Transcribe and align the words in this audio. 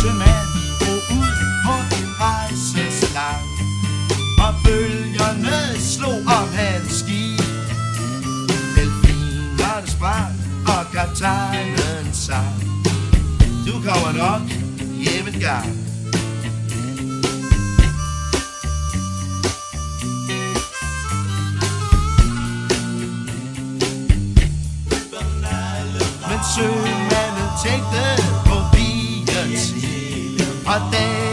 sømand 0.00 0.48
drog 0.80 1.02
ud 1.18 1.34
på 1.64 1.74
en 1.98 2.08
rejse 2.20 2.82
så 3.00 3.08
lang 3.14 3.44
Og 4.46 4.54
bølgerne 4.64 5.80
slog 5.80 6.18
om 6.38 6.48
hans 6.58 6.92
ski 6.92 7.36
Delfinerne 8.76 9.86
sprang 9.86 10.38
og 10.68 10.92
kaptajnen 10.92 12.12
sang. 12.12 12.62
Du 13.66 13.72
kommer 13.72 14.12
nok 14.12 14.42
hjem 15.04 15.34
en 15.34 15.40
gang. 15.40 15.68
Men 26.28 26.40
sømanden 26.54 27.48
tænkte 27.64 28.22
på 28.46 28.56
biens 28.72 29.72
liv 29.76 29.97
I 30.70 30.78
think 30.90 31.27